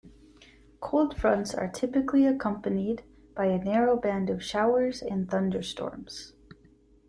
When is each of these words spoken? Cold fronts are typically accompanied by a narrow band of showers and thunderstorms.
Cold 0.79 1.15
fronts 1.15 1.53
are 1.53 1.67
typically 1.67 2.25
accompanied 2.25 3.03
by 3.35 3.45
a 3.45 3.63
narrow 3.63 3.95
band 3.95 4.31
of 4.31 4.43
showers 4.43 4.99
and 5.03 5.29
thunderstorms. 5.29 6.33